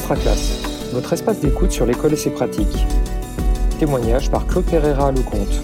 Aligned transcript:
Masterclass, 0.00 0.92
votre 0.92 1.12
espace 1.12 1.40
d'écoute 1.40 1.72
sur 1.72 1.84
l'école 1.84 2.14
et 2.14 2.16
ses 2.16 2.30
pratiques. 2.30 2.86
Témoignage 3.78 4.30
par 4.30 4.46
Claude 4.46 4.64
Pereira 4.64 5.12
Lecomte. 5.12 5.60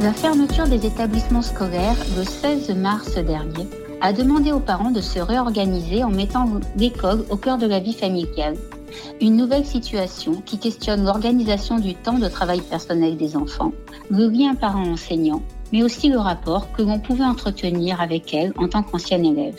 La 0.00 0.12
fermeture 0.12 0.66
des 0.66 0.86
établissements 0.86 1.42
scolaires 1.42 1.96
le 2.16 2.24
16 2.24 2.74
mars 2.76 3.14
dernier 3.14 3.68
a 4.00 4.12
demandé 4.12 4.50
aux 4.50 4.60
parents 4.60 4.90
de 4.90 5.00
se 5.00 5.20
réorganiser 5.20 6.02
en 6.02 6.10
mettant 6.10 6.48
l'école 6.76 7.24
au 7.30 7.36
cœur 7.36 7.58
de 7.58 7.66
la 7.66 7.80
vie 7.80 7.94
familiale. 7.94 8.56
Une 9.20 9.36
nouvelle 9.36 9.66
situation 9.66 10.42
qui 10.44 10.58
questionne 10.58 11.04
l'organisation 11.04 11.78
du 11.78 11.94
temps 11.94 12.18
de 12.18 12.28
travail 12.28 12.60
personnel 12.60 13.16
des 13.16 13.36
enfants, 13.36 13.72
le 14.10 14.28
lien 14.28 14.54
parent-enseignant, 14.54 15.42
mais 15.72 15.82
aussi 15.82 16.08
le 16.08 16.18
rapport 16.18 16.72
que 16.72 16.82
l'on 16.82 16.98
pouvait 16.98 17.24
entretenir 17.24 18.00
avec 18.00 18.34
elle 18.34 18.52
en 18.56 18.68
tant 18.68 18.82
qu'ancienne 18.82 19.24
élève. 19.24 19.58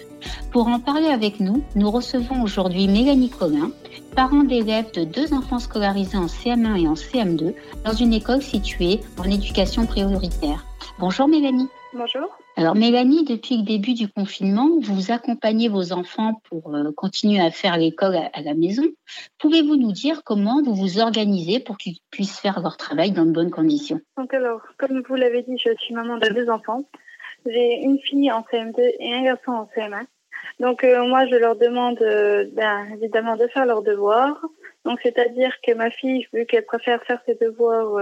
Pour 0.51 0.67
en 0.67 0.79
parler 0.79 1.07
avec 1.07 1.39
nous, 1.39 1.63
nous 1.75 1.89
recevons 1.89 2.43
aujourd'hui 2.43 2.87
Mélanie 2.87 3.29
Collin, 3.29 3.71
parent 4.15 4.43
d'élèves 4.43 4.91
de 4.93 5.03
deux 5.03 5.33
enfants 5.33 5.59
scolarisés 5.59 6.17
en 6.17 6.25
CM1 6.25 6.83
et 6.83 6.87
en 6.87 6.93
CM2 6.93 7.53
dans 7.85 7.93
une 7.93 8.13
école 8.13 8.41
située 8.41 8.99
en 9.17 9.23
éducation 9.23 9.85
prioritaire. 9.85 10.65
Bonjour 10.99 11.27
Mélanie. 11.27 11.69
Bonjour. 11.93 12.27
Alors 12.61 12.75
Mélanie, 12.75 13.25
depuis 13.25 13.57
le 13.57 13.63
début 13.63 13.95
du 13.95 14.07
confinement, 14.07 14.69
vous 14.79 15.11
accompagnez 15.11 15.67
vos 15.67 15.93
enfants 15.93 16.43
pour 16.47 16.75
euh, 16.75 16.91
continuer 16.95 17.41
à 17.41 17.49
faire 17.49 17.75
l'école 17.75 18.15
à, 18.15 18.41
la 18.43 18.53
maison. 18.53 18.83
Pouvez-vous 19.39 19.77
nous 19.77 19.91
dire 19.91 20.21
comment 20.23 20.61
vous 20.61 20.75
vous 20.75 20.99
organisez 20.99 21.59
pour 21.59 21.79
qu'ils 21.79 21.97
puissent 22.11 22.39
faire 22.39 22.61
leur 22.61 22.77
travail 22.77 23.13
dans 23.13 23.25
de 23.25 23.31
bonnes 23.31 23.49
conditions? 23.49 23.99
Donc 24.15 24.31
alors, 24.35 24.61
comme 24.77 25.01
vous 25.01 25.15
l'avez 25.15 25.41
dit, 25.41 25.57
je 25.57 25.71
suis 25.79 25.95
maman 25.95 26.19
de 26.19 26.27
deux 26.27 26.51
enfants. 26.51 26.87
J'ai 27.47 27.81
une 27.81 27.97
fille 27.97 28.31
en 28.31 28.41
CM2 28.41 28.79
et 28.99 29.11
un 29.11 29.23
garçon 29.23 29.53
en 29.53 29.69
CM1. 29.75 30.05
Donc 30.59 30.83
euh, 30.83 31.03
moi, 31.07 31.25
je 31.25 31.37
leur 31.37 31.55
demande 31.55 31.99
euh, 32.03 32.45
ben, 32.53 32.85
évidemment 32.93 33.37
de 33.37 33.47
faire 33.47 33.65
leurs 33.65 33.81
devoirs. 33.81 34.39
Donc 34.85 34.99
c'est-à-dire 35.01 35.51
que 35.65 35.73
ma 35.73 35.89
fille, 35.89 36.27
vu 36.31 36.45
qu'elle 36.45 36.65
préfère 36.65 37.01
faire 37.05 37.23
ses 37.25 37.33
devoirs 37.33 37.99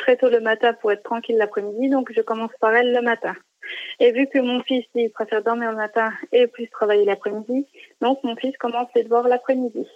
très 0.00 0.16
tôt 0.16 0.30
le 0.30 0.40
matin 0.40 0.74
pour 0.74 0.90
être 0.90 1.04
tranquille 1.04 1.36
l'après-midi, 1.36 1.90
donc 1.90 2.10
je 2.12 2.22
commence 2.22 2.50
par 2.60 2.74
elle 2.74 2.92
le 2.92 3.02
matin. 3.02 3.36
Et 4.00 4.12
vu 4.12 4.26
que 4.26 4.38
mon 4.38 4.62
fils, 4.62 4.84
il 4.94 5.10
préfère 5.10 5.42
dormir 5.42 5.70
le 5.70 5.76
matin 5.76 6.12
et 6.32 6.46
plus 6.46 6.68
travailler 6.68 7.04
l'après-midi, 7.04 7.66
donc 8.00 8.22
mon 8.24 8.36
fils 8.36 8.56
commence 8.58 8.88
les 8.94 9.04
devoirs 9.04 9.28
l'après-midi. 9.28 9.86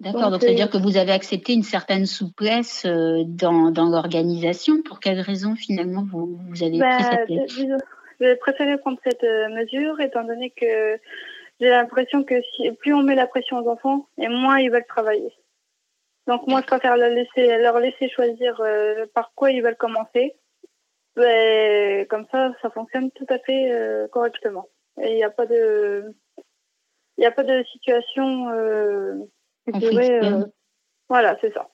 D'accord, 0.00 0.30
donc, 0.30 0.42
c'est-à-dire 0.42 0.70
que 0.70 0.78
vous 0.78 0.96
avez 0.96 1.10
accepté 1.10 1.54
une 1.54 1.64
certaine 1.64 2.06
souplesse 2.06 2.84
euh, 2.86 3.24
dans, 3.26 3.72
dans 3.72 3.88
l'organisation. 3.88 4.80
Pour 4.82 5.00
quelle 5.00 5.20
raison 5.20 5.56
finalement 5.56 6.04
vous, 6.08 6.38
vous 6.48 6.62
avez 6.62 6.78
pris 6.78 7.02
cette 7.02 7.28
bah, 7.28 7.34
mesure 7.34 7.76
J'ai 8.20 8.36
préféré 8.36 8.78
prendre 8.78 8.98
cette 9.04 9.24
euh, 9.24 9.48
mesure 9.48 10.00
étant 10.00 10.22
donné 10.22 10.50
que 10.50 11.00
j'ai 11.60 11.68
l'impression 11.68 12.22
que 12.22 12.36
si, 12.54 12.70
plus 12.72 12.94
on 12.94 13.02
met 13.02 13.16
la 13.16 13.26
pression 13.26 13.58
aux 13.58 13.68
enfants, 13.68 14.06
et 14.18 14.28
moins 14.28 14.60
ils 14.60 14.70
veulent 14.70 14.86
travailler. 14.86 15.32
Donc 16.28 16.46
moi, 16.46 16.60
je 16.60 16.66
préfère 16.66 16.96
leur 16.96 17.10
laisser, 17.10 17.58
leur 17.58 17.80
laisser 17.80 18.08
choisir 18.08 18.60
euh, 18.60 19.06
par 19.14 19.32
quoi 19.34 19.50
ils 19.50 19.62
veulent 19.62 19.76
commencer. 19.76 20.36
Et 21.22 22.06
comme 22.08 22.26
ça, 22.30 22.52
ça 22.62 22.70
fonctionne 22.70 23.10
tout 23.12 23.26
à 23.28 23.38
fait 23.38 23.72
euh, 23.72 24.08
correctement. 24.08 24.68
Et 25.02 25.12
il 25.12 25.16
n'y 25.16 25.24
a 25.24 25.30
pas 25.30 25.46
de, 25.46 26.14
il 27.16 27.24
a 27.24 27.30
pas 27.30 27.44
de 27.44 27.64
situation. 27.72 28.50
Euh, 28.50 29.14
voilà, 31.08 31.36
c'est 31.40 31.52
ça. 31.52 31.68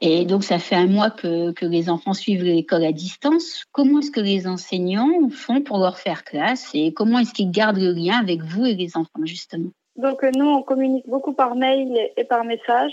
Et 0.00 0.24
donc, 0.26 0.44
ça 0.44 0.58
fait 0.58 0.74
un 0.74 0.86
mois 0.86 1.10
que, 1.10 1.52
que 1.52 1.64
les 1.64 1.88
enfants 1.88 2.12
suivent 2.12 2.42
l'école 2.42 2.84
à 2.84 2.92
distance. 2.92 3.64
Comment 3.72 4.00
est-ce 4.00 4.10
que 4.10 4.20
les 4.20 4.46
enseignants 4.46 5.28
font 5.30 5.62
pour 5.62 5.78
leur 5.78 5.98
faire 5.98 6.24
classe 6.24 6.70
et 6.74 6.92
comment 6.92 7.18
est-ce 7.18 7.32
qu'ils 7.32 7.50
gardent 7.50 7.78
le 7.78 7.92
lien 7.92 8.18
avec 8.20 8.42
vous 8.42 8.66
et 8.66 8.74
les 8.74 8.96
enfants, 8.96 9.24
justement? 9.24 9.70
Donc, 9.96 10.22
nous, 10.36 10.46
on 10.46 10.62
communique 10.62 11.08
beaucoup 11.08 11.32
par 11.32 11.54
mail 11.54 12.10
et 12.16 12.24
par 12.24 12.44
message. 12.44 12.92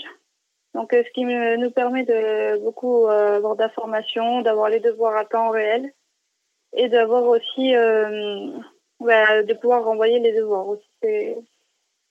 Donc, 0.74 0.94
euh, 0.94 1.02
ce 1.04 1.10
qui 1.12 1.24
nous 1.24 1.70
permet 1.70 2.04
de 2.04 2.58
beaucoup 2.64 3.06
euh, 3.06 3.36
avoir 3.36 3.56
d'informations, 3.56 4.40
d'avoir 4.40 4.70
les 4.70 4.80
devoirs 4.80 5.16
à 5.16 5.24
temps 5.24 5.50
réel 5.50 5.92
et 6.74 6.88
d'avoir 6.88 7.24
aussi 7.24 7.74
euh, 7.74 8.50
bah, 9.00 9.42
de 9.42 9.54
pouvoir 9.54 9.84
renvoyer 9.84 10.18
les 10.18 10.32
devoirs 10.32 10.68
aussi. 10.68 10.88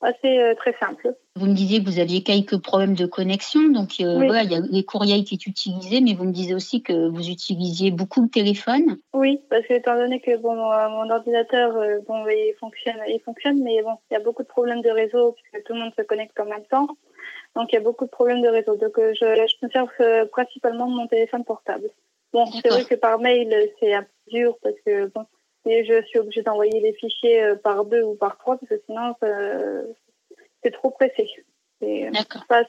Assez 0.02 0.54
très 0.58 0.76
simple. 0.80 1.16
Vous 1.36 1.46
me 1.46 1.54
disiez 1.54 1.80
que 1.84 1.90
vous 1.90 2.00
aviez 2.00 2.24
quelques 2.24 2.62
problèmes 2.62 2.96
de 2.96 3.06
connexion, 3.06 3.70
donc 3.70 3.90
voilà, 4.00 4.44
il 4.44 4.52
y 4.52 4.56
a 4.56 4.60
les 4.60 4.84
courriels 4.84 5.24
qui 5.24 5.36
est 5.36 5.48
utilisés, 5.48 6.02
mais 6.02 6.14
vous 6.14 6.26
me 6.26 6.32
disiez 6.32 6.56
aussi 6.56 6.82
que 6.82 7.10
vous 7.10 7.30
utilisiez 7.30 7.92
beaucoup 7.92 8.22
le 8.22 8.30
téléphone. 8.30 8.98
Oui, 9.14 9.40
parce 9.50 9.66
que 9.66 9.74
étant 9.74 9.96
donné 9.96 10.20
que 10.20 10.36
bon, 10.38 10.56
mon 10.56 11.10
ordinateur, 11.10 11.74
bon, 12.08 12.26
il 12.28 12.54
fonctionne, 12.60 12.98
il 13.08 13.22
fonctionne, 13.22 13.62
mais 13.64 13.82
bon, 13.82 13.96
il 14.10 14.16
y 14.16 14.18
a 14.18 14.20
beaucoup 14.20 14.44
de 14.44 14.48
problèmes 14.48 14.82
de 14.82 14.90
réseau 14.90 15.34
puisque 15.34 15.66
tout 15.66 15.74
le 15.74 15.80
monde 15.80 15.94
se 15.98 16.04
connecte 16.04 16.40
en 16.40 16.46
même 16.46 16.66
temps. 16.70 16.88
Donc 17.56 17.72
il 17.72 17.76
y 17.76 17.78
a 17.78 17.82
beaucoup 17.82 18.06
de 18.06 18.10
problèmes 18.10 18.42
de 18.42 18.48
réseau. 18.48 18.76
Donc 18.76 18.98
euh, 18.98 19.14
je, 19.14 19.26
je 19.26 19.66
me 19.66 19.72
sers 19.72 19.88
euh, 20.00 20.26
principalement 20.26 20.88
de 20.88 20.96
mon 20.96 21.08
téléphone 21.08 21.44
portable. 21.44 21.90
Bon, 22.34 22.46
c'est 22.46 22.70
vrai 22.70 22.86
que 22.86 22.96
par 22.96 23.20
mail, 23.20 23.54
c'est 23.80 23.94
un 23.94 24.04
peu 24.04 24.32
dur 24.32 24.58
parce 24.64 24.76
que 24.86 25.08
bon, 25.08 25.26
je 25.66 26.04
suis 26.08 26.20
obligée 26.20 26.42
d'envoyer 26.42 26.80
les 26.80 26.94
fichiers 26.94 27.44
euh, 27.44 27.56
par 27.56 27.86
deux 27.86 28.04
ou 28.04 28.16
par 28.16 28.38
trois 28.38 28.58
parce 28.58 28.70
que 28.70 28.82
sinon 28.86 29.16
c'est 30.64 30.72
trop 30.72 30.92
pressé. 30.92 31.30
C'est 31.80 32.10
pas, 32.48 32.64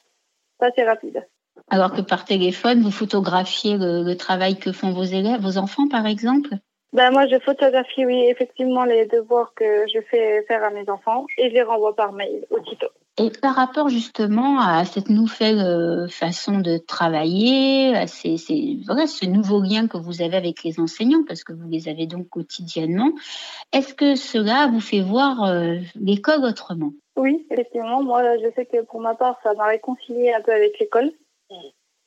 pas 0.58 0.68
assez 0.68 0.84
rapide. 0.84 1.26
Alors 1.70 1.92
que 1.92 2.00
par 2.00 2.24
téléphone, 2.24 2.80
vous 2.80 2.90
photographiez 2.90 3.76
le, 3.76 4.02
le, 4.02 4.16
travail 4.16 4.58
que 4.58 4.72
font 4.72 4.90
vos 4.90 5.04
élèves, 5.04 5.40
vos 5.40 5.58
enfants 5.58 5.88
par 5.88 6.06
exemple? 6.06 6.54
Ben 6.92 7.10
moi, 7.10 7.26
je 7.26 7.38
photographie, 7.38 8.04
oui, 8.04 8.26
effectivement, 8.28 8.84
les 8.84 9.06
devoirs 9.06 9.54
que 9.54 9.86
je 9.92 10.00
fais 10.10 10.42
faire 10.42 10.62
à 10.62 10.70
mes 10.70 10.88
enfants 10.90 11.26
et 11.38 11.48
je 11.48 11.54
les 11.54 11.62
renvoie 11.62 11.96
par 11.96 12.12
mail 12.12 12.44
aussitôt. 12.50 12.90
Et 13.18 13.28
par 13.42 13.54
rapport 13.54 13.90
justement 13.90 14.58
à 14.58 14.86
cette 14.86 15.10
nouvelle 15.10 15.60
euh, 15.60 16.08
façon 16.08 16.60
de 16.60 16.78
travailler, 16.78 17.94
à 17.94 18.06
ces, 18.06 18.38
ces, 18.38 18.78
voilà, 18.86 19.06
ce 19.06 19.26
nouveau 19.26 19.60
lien 19.60 19.86
que 19.86 19.98
vous 19.98 20.22
avez 20.22 20.36
avec 20.36 20.64
les 20.64 20.80
enseignants, 20.80 21.22
parce 21.28 21.44
que 21.44 21.52
vous 21.52 21.68
les 21.68 21.88
avez 21.88 22.06
donc 22.06 22.30
quotidiennement, 22.30 23.12
est-ce 23.74 23.92
que 23.92 24.14
cela 24.14 24.66
vous 24.68 24.80
fait 24.80 25.02
voir 25.02 25.44
euh, 25.44 25.74
l'école 25.94 26.42
autrement? 26.42 26.92
Oui, 27.16 27.46
effectivement. 27.50 28.02
Moi, 28.02 28.38
je 28.38 28.50
sais 28.54 28.64
que 28.64 28.80
pour 28.80 29.00
ma 29.00 29.14
part, 29.14 29.38
ça 29.42 29.52
m'a 29.52 29.66
réconcilié 29.66 30.32
un 30.32 30.40
peu 30.40 30.52
avec 30.52 30.78
l'école. 30.78 31.12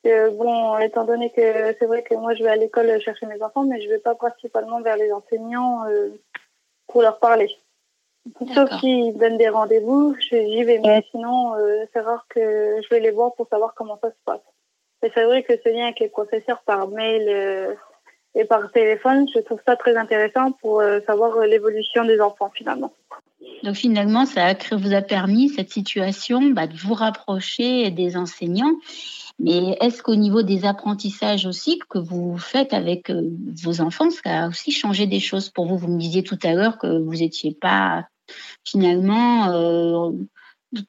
Euh, 0.06 0.30
bon, 0.30 0.76
étant 0.78 1.04
donné 1.04 1.30
que 1.30 1.76
c'est 1.78 1.86
vrai 1.86 2.02
que 2.02 2.16
moi, 2.16 2.34
je 2.34 2.42
vais 2.42 2.50
à 2.50 2.56
l'école 2.56 3.00
chercher 3.00 3.26
mes 3.26 3.40
enfants, 3.42 3.62
mais 3.62 3.80
je 3.80 3.86
ne 3.86 3.92
vais 3.92 4.00
pas 4.00 4.16
principalement 4.16 4.80
vers 4.80 4.96
les 4.96 5.12
enseignants 5.12 5.84
pour 6.88 7.02
leur 7.02 7.20
parler. 7.20 7.48
Sauf 8.54 8.70
s'ils 8.80 9.16
donnent 9.16 9.38
des 9.38 9.48
rendez-vous, 9.48 10.16
j'y 10.18 10.64
vais. 10.64 10.78
Mais 10.78 11.04
sinon, 11.10 11.54
euh, 11.54 11.84
c'est 11.92 12.00
rare 12.00 12.26
que 12.28 12.40
je 12.82 12.88
vais 12.90 13.00
les 13.00 13.10
voir 13.10 13.34
pour 13.34 13.46
savoir 13.48 13.74
comment 13.74 13.98
ça 14.02 14.10
se 14.10 14.16
passe. 14.24 14.40
Et 15.02 15.10
c'est 15.14 15.24
vrai 15.24 15.42
que 15.42 15.52
ce 15.62 15.68
lien 15.68 15.84
avec 15.84 16.00
les 16.00 16.08
professeurs 16.08 16.62
par 16.64 16.88
mail 16.88 17.24
euh, 17.28 17.74
et 18.34 18.44
par 18.44 18.70
téléphone, 18.72 19.26
je 19.32 19.40
trouve 19.40 19.60
ça 19.66 19.76
très 19.76 19.96
intéressant 19.96 20.52
pour 20.52 20.80
euh, 20.80 21.00
savoir 21.06 21.38
l'évolution 21.40 22.04
des 22.04 22.20
enfants 22.20 22.50
finalement. 22.52 22.92
Donc 23.62 23.76
finalement, 23.76 24.26
ça 24.26 24.54
vous 24.72 24.94
a 24.94 25.02
permis 25.02 25.48
cette 25.50 25.70
situation 25.70 26.40
bah, 26.50 26.66
de 26.66 26.76
vous 26.76 26.94
rapprocher 26.94 27.90
des 27.90 28.16
enseignants. 28.16 28.74
Mais 29.38 29.76
est-ce 29.80 30.02
qu'au 30.02 30.16
niveau 30.16 30.42
des 30.42 30.64
apprentissages 30.64 31.44
aussi 31.46 31.78
que 31.90 31.98
vous 31.98 32.38
faites 32.38 32.72
avec 32.72 33.10
vos 33.10 33.82
enfants, 33.82 34.08
ça 34.08 34.44
a 34.44 34.48
aussi 34.48 34.72
changé 34.72 35.06
des 35.06 35.20
choses 35.20 35.50
pour 35.50 35.66
vous? 35.66 35.76
Vous 35.76 35.88
me 35.88 35.98
disiez 35.98 36.22
tout 36.22 36.38
à 36.42 36.54
l'heure 36.54 36.78
que 36.78 36.98
vous 36.98 37.16
n'étiez 37.16 37.54
pas 37.54 38.06
finalement 38.64 39.50
euh, 39.50 40.12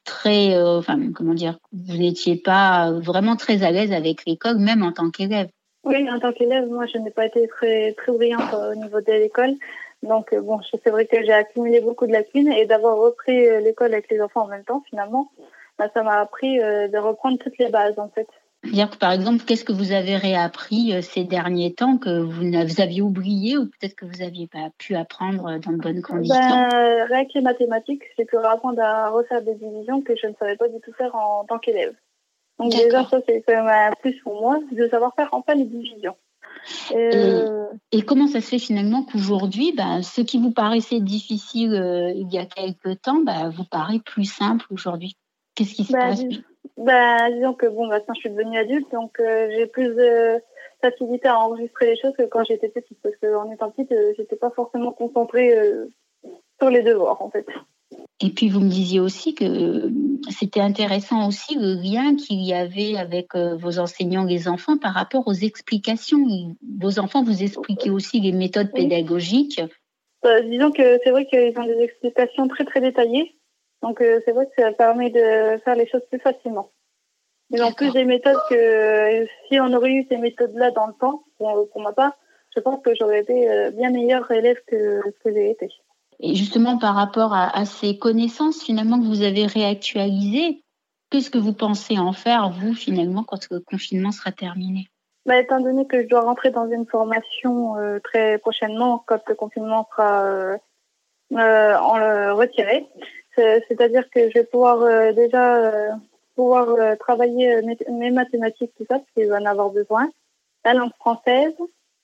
très, 0.04 0.54
euh, 0.54 0.78
enfin 0.78 0.98
comment 1.14 1.34
dire, 1.34 1.58
vous 1.72 1.96
n'étiez 1.96 2.36
pas 2.36 2.92
vraiment 2.92 3.36
très 3.36 3.62
à 3.62 3.70
l'aise 3.70 3.92
avec 3.92 4.24
l'école, 4.26 4.58
même 4.58 4.82
en 4.82 4.92
tant 4.92 5.10
qu'élève. 5.10 5.48
Oui, 5.84 6.10
en 6.10 6.18
tant 6.18 6.32
qu'élève, 6.32 6.68
moi, 6.68 6.86
je 6.86 6.98
n'ai 6.98 7.10
pas 7.10 7.26
été 7.26 7.46
très 7.48 7.92
très 7.92 8.12
brillante 8.12 8.52
au 8.52 8.74
niveau 8.74 9.00
de 9.00 9.12
l'école. 9.12 9.54
Donc 10.02 10.34
bon, 10.34 10.60
c'est 10.84 10.90
vrai 10.90 11.06
que 11.06 11.24
j'ai 11.24 11.32
accumulé 11.32 11.80
beaucoup 11.80 12.06
de 12.06 12.12
lacunes 12.12 12.52
et 12.52 12.66
d'avoir 12.66 12.96
repris 12.98 13.48
l'école 13.62 13.92
avec 13.92 14.10
les 14.10 14.20
enfants 14.20 14.42
en 14.42 14.48
même 14.48 14.64
temps, 14.64 14.82
finalement, 14.88 15.30
bah, 15.78 15.88
ça 15.94 16.02
m'a 16.02 16.18
appris 16.20 16.60
euh, 16.60 16.88
de 16.88 16.98
reprendre 16.98 17.38
toutes 17.38 17.56
les 17.58 17.68
bases 17.68 17.98
en 17.98 18.08
fait. 18.08 18.28
Dire 18.64 18.90
que 18.90 18.96
par 18.96 19.12
exemple, 19.12 19.44
qu'est-ce 19.44 19.64
que 19.64 19.72
vous 19.72 19.92
avez 19.92 20.16
réappris 20.16 20.92
euh, 20.92 21.00
ces 21.00 21.22
derniers 21.22 21.74
temps 21.74 21.96
que 21.96 22.20
vous, 22.20 22.80
aviez 22.80 23.00
oublié 23.00 23.56
ou 23.56 23.66
peut-être 23.66 23.94
que 23.94 24.04
vous 24.04 24.18
n'aviez 24.18 24.48
pas 24.48 24.70
pu 24.78 24.96
apprendre 24.96 25.46
euh, 25.46 25.58
dans 25.58 25.72
de 25.72 25.76
bonnes 25.76 26.02
conditions? 26.02 26.34
Ben, 26.36 27.06
Rien 27.08 27.24
que 27.24 27.34
les 27.36 27.40
mathématiques, 27.40 28.02
j'ai 28.18 28.24
pu 28.24 28.36
apprendre 28.36 28.82
à 28.82 29.10
refaire 29.10 29.42
des 29.42 29.54
divisions 29.54 30.02
que 30.02 30.16
je 30.16 30.26
ne 30.26 30.32
savais 30.34 30.56
pas 30.56 30.68
du 30.68 30.80
tout 30.80 30.92
faire 30.92 31.14
en 31.14 31.44
tant 31.44 31.58
qu'élève. 31.58 31.94
Donc 32.58 32.72
déjà, 32.72 33.04
ça 33.04 33.18
c'est 33.26 33.44
quand 33.46 33.54
même 33.54 33.68
un 33.68 33.92
plus 34.00 34.18
pour 34.22 34.40
moi 34.40 34.58
de 34.72 34.88
savoir 34.88 35.14
faire 35.14 35.28
enfin 35.30 35.54
les 35.54 35.64
divisions. 35.64 36.16
Euh, 36.90 37.66
et, 37.92 38.02
comment 38.02 38.26
ça 38.26 38.40
se 38.40 38.48
fait 38.48 38.58
finalement 38.58 39.04
qu'aujourd'hui, 39.04 39.72
ben, 39.76 40.02
ce 40.02 40.20
qui 40.22 40.38
vous 40.38 40.50
paraissait 40.50 40.98
difficile 40.98 42.12
il 42.16 42.28
y 42.32 42.38
a 42.38 42.46
quelques 42.46 43.00
temps, 43.02 43.22
ben, 43.22 43.48
vous 43.50 43.64
paraît 43.64 44.00
plus 44.00 44.24
simple 44.24 44.66
aujourd'hui? 44.70 45.16
Qu'est-ce 45.54 45.74
qui 45.74 45.84
se 45.84 45.92
passe? 45.92 46.24
Bah, 46.78 47.30
disons 47.30 47.54
que 47.54 47.66
bon, 47.66 47.86
maintenant 47.86 48.14
je 48.14 48.20
suis 48.20 48.30
devenue 48.30 48.58
adulte, 48.58 48.90
donc 48.92 49.18
euh, 49.20 49.48
j'ai 49.50 49.66
plus 49.66 49.94
de 49.94 50.40
facilité 50.80 51.28
à 51.28 51.38
enregistrer 51.38 51.86
les 51.86 51.96
choses 51.96 52.14
que 52.16 52.22
quand 52.22 52.44
j'étais 52.44 52.68
petite, 52.68 52.98
parce 53.02 53.16
qu'en 53.16 53.50
étant 53.50 53.70
petite, 53.70 53.90
euh, 53.92 54.12
j'étais 54.16 54.36
pas 54.36 54.50
forcément 54.50 54.92
concentrée 54.92 55.58
euh, 55.58 55.86
sur 56.60 56.70
les 56.70 56.82
devoirs, 56.82 57.20
en 57.20 57.30
fait. 57.30 57.46
Et 58.20 58.30
puis 58.30 58.48
vous 58.48 58.60
me 58.60 58.68
disiez 58.68 59.00
aussi 59.00 59.34
que 59.34 59.44
euh, 59.44 59.90
c'était 60.30 60.60
intéressant 60.60 61.26
aussi 61.26 61.56
le 61.56 61.74
lien 61.74 62.14
qu'il 62.14 62.40
y 62.44 62.52
avait 62.52 62.96
avec 62.96 63.34
vos 63.34 63.78
enseignants, 63.78 64.24
les 64.24 64.46
enfants, 64.46 64.78
par 64.78 64.94
rapport 64.94 65.26
aux 65.26 65.32
explications. 65.32 66.24
Vos 66.80 66.98
enfants 66.98 67.24
vous 67.24 67.42
expliquaient 67.42 67.90
aussi 67.90 68.20
les 68.20 68.32
méthodes 68.32 68.72
pédagogiques. 68.72 69.60
Euh, 70.24 70.42
disons 70.42 70.72
que 70.72 70.98
c'est 71.02 71.10
vrai 71.10 71.26
qu'ils 71.26 71.58
ont 71.58 71.66
des 71.66 71.80
explications 71.80 72.48
très 72.48 72.64
très 72.64 72.80
détaillées. 72.80 73.37
Donc 73.82 73.98
c'est 74.00 74.32
vrai 74.32 74.46
que 74.46 74.62
ça 74.62 74.72
permet 74.72 75.10
de 75.10 75.58
faire 75.64 75.76
les 75.76 75.88
choses 75.88 76.04
plus 76.10 76.18
facilement. 76.18 76.70
Ils 77.50 77.62
ont 77.62 77.72
plus 77.72 77.92
des 77.92 78.04
méthodes 78.04 78.40
que 78.50 79.26
si 79.48 79.58
on 79.60 79.72
aurait 79.72 79.92
eu 79.92 80.06
ces 80.10 80.18
méthodes-là 80.18 80.70
dans 80.72 80.86
le 80.86 80.92
temps, 81.00 81.22
pour, 81.38 81.80
ma 81.80 81.92
part, 81.92 82.12
je 82.54 82.60
pense 82.60 82.82
que 82.82 82.94
j'aurais 82.94 83.20
été 83.20 83.70
bien 83.72 83.90
meilleur 83.90 84.30
élève 84.30 84.58
que 84.66 85.00
ce 85.06 85.24
que 85.24 85.32
j'ai 85.32 85.50
été. 85.50 85.68
Et 86.20 86.34
justement, 86.34 86.78
par 86.78 86.94
rapport 86.94 87.32
à, 87.32 87.64
ces 87.64 87.98
connaissances 87.98 88.62
finalement 88.62 88.98
que 88.98 89.06
vous 89.06 89.22
avez 89.22 89.46
réactualisées, 89.46 90.62
qu'est-ce 91.10 91.30
que 91.30 91.38
vous 91.38 91.52
pensez 91.52 91.98
en 91.98 92.12
faire, 92.12 92.50
vous, 92.50 92.74
finalement, 92.74 93.22
quand 93.22 93.48
le 93.50 93.60
confinement 93.60 94.10
sera 94.10 94.32
terminé? 94.32 94.88
Bah, 95.26 95.38
Étant 95.38 95.60
donné 95.60 95.86
que 95.86 96.02
je 96.02 96.08
dois 96.08 96.22
rentrer 96.22 96.50
dans 96.50 96.68
une 96.68 96.86
formation 96.86 97.76
euh, 97.76 98.00
très 98.00 98.38
prochainement, 98.38 99.04
quand 99.06 99.20
le 99.28 99.34
confinement 99.34 99.86
sera 99.90 100.24
euh, 100.24 100.56
euh 101.32 101.76
en, 101.76 102.34
retiré, 102.34 102.86
c'est-à-dire 103.68 104.08
que 104.10 104.28
je 104.28 104.34
vais 104.34 104.44
pouvoir 104.44 104.82
euh, 104.82 105.12
déjà 105.12 105.96
pouvoir 106.36 106.68
travailler 106.98 107.60
mes, 107.90 108.10
mathématiques, 108.10 108.72
tout 108.76 108.86
ça, 108.88 108.98
parce 108.98 109.10
qu'il 109.14 109.28
va 109.28 109.38
en 109.38 109.46
avoir 109.46 109.70
besoin, 109.70 110.08
la 110.64 110.74
langue 110.74 110.94
française, 111.00 111.54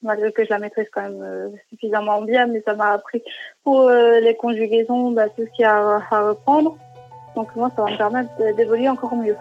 malgré 0.05 0.33
que 0.33 0.45
je 0.45 0.51
la 0.51 0.59
maîtrise 0.59 0.87
quand 0.93 1.03
même 1.03 1.23
euh, 1.23 1.49
suffisamment 1.71 2.23
bien, 2.23 2.47
mais 2.47 2.63
ça 2.65 2.75
m'a 2.75 2.93
appris 2.93 3.23
pour 3.65 3.89
euh, 3.89 4.21
les 4.21 4.37
conjugaisons, 4.37 5.11
bah, 5.11 5.29
tout 5.29 5.43
ce 5.45 5.57
qu'il 5.57 5.63
y 5.63 5.65
a 5.65 6.03
à 6.11 6.29
reprendre. 6.29 6.77
Donc 7.35 7.55
moi, 7.57 7.71
ça 7.75 7.83
va 7.83 7.91
me 7.91 7.97
permettre 7.97 8.57
d'évoluer 8.57 8.89
encore 8.89 9.17
mieux. 9.17 9.37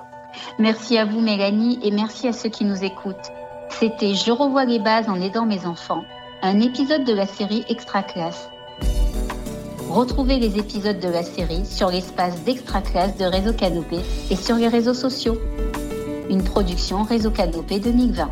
Merci 0.57 0.98
à 0.98 1.06
vous, 1.06 1.22
Mélanie, 1.22 1.80
et 1.84 1.92
merci 1.92 2.28
à 2.28 2.34
ceux 2.34 2.50
qui 2.50 2.66
nous 2.66 2.84
écoutent. 2.84 3.31
C'était 3.69 4.16
Je 4.16 4.31
revois 4.31 4.66
les 4.66 4.80
bases 4.80 5.10
en 5.10 5.22
aidant 5.22 5.45
mes 5.45 5.66
enfants, 5.66 6.04
un 6.42 6.60
épisode 6.60 7.04
de 7.04 7.13
la 7.13 7.28
série 7.28 7.63
Extra 7.69 8.01
Classe. 8.01 8.50
Retrouvez 9.94 10.40
les 10.40 10.57
épisodes 10.57 11.00
de 11.00 11.07
la 11.07 11.22
série 11.22 11.68
sur 11.68 11.92
l'espace 11.92 12.42
d'Extra 12.42 12.81
Classe 12.81 13.16
de 13.16 13.25
Réseau 13.25 13.54
Canopé 13.54 14.00
et 14.31 14.36
sur 14.36 14.56
les 14.56 14.68
réseaux 14.68 14.95
sociaux. 14.95 15.38
Une 16.31 16.44
production 16.44 17.04
Réseau 17.04 17.30
Canopé 17.30 17.80
2020. 17.80 18.31